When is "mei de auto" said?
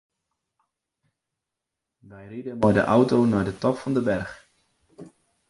2.59-3.17